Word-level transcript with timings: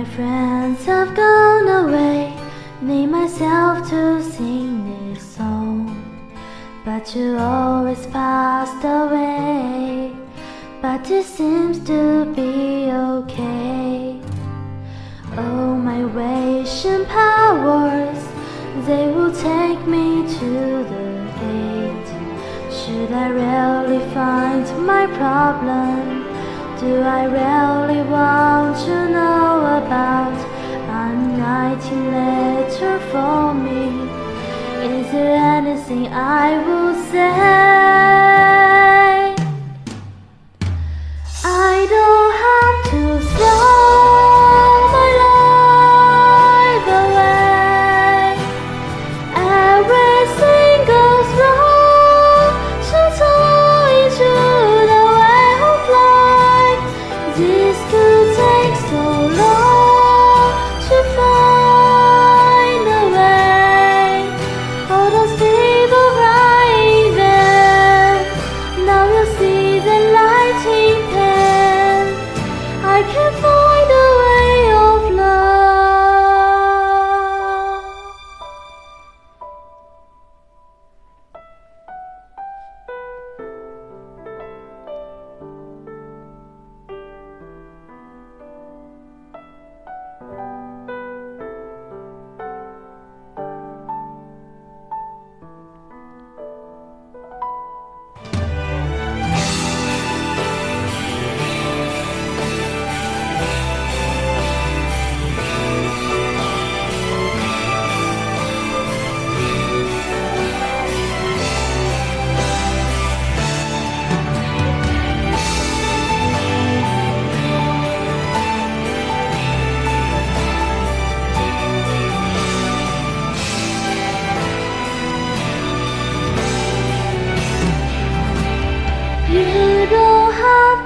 My 0.00 0.06
friends 0.16 0.86
have 0.86 1.14
gone 1.14 1.68
away, 1.68 2.34
need 2.80 3.08
myself 3.08 3.86
to 3.90 4.22
sing 4.22 5.12
this 5.12 5.22
song. 5.22 5.94
But 6.86 7.14
you 7.14 7.36
always 7.36 8.06
passed 8.06 8.82
away, 8.82 10.16
but 10.80 11.10
it 11.10 11.26
seems 11.26 11.80
to 11.80 12.24
be 12.34 12.90
okay. 12.90 14.18
Oh, 15.36 15.76
my 15.76 16.02
wishing 16.06 17.04
powers, 17.04 18.22
they 18.86 19.06
will 19.12 19.34
take 19.34 19.86
me 19.86 20.22
to 20.38 20.50
the 20.92 21.08
gate. 21.42 22.10
Should 22.72 23.12
I 23.12 23.28
really 23.28 24.02
find 24.14 24.64
my 24.86 25.06
problem? 25.18 26.24
Do 26.80 27.02
I 27.02 27.24
really 27.24 28.02
want 28.08 28.78
to 28.86 29.08
know 29.10 29.39
about 29.86 30.38
a 30.98 31.14
writing 31.38 32.10
letter 32.12 32.98
for 33.10 33.54
me? 33.54 33.84
Is 34.84 35.10
there 35.12 35.36
anything 35.58 36.06
I 36.08 36.58
will 36.66 36.94
say? 37.10 37.69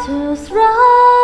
To 0.00 0.34
throw 0.34 1.21